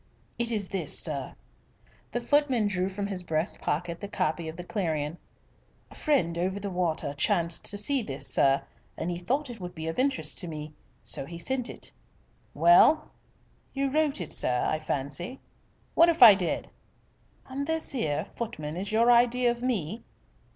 [0.39, 1.35] "It's this, sir."
[2.11, 5.19] The footman drew from his breast pocket the copy of the Clarion.
[5.91, 8.63] "A friend over the water chanced to see this, sir,
[8.97, 10.73] and he thought it would be of interest to me.
[11.03, 11.91] So he sent it."
[12.55, 13.11] "Well?"
[13.75, 15.39] "You wrote it, sir, I fancy."
[15.93, 16.71] "What if I did."
[17.45, 20.01] "And this 'ere footman is your idea of me."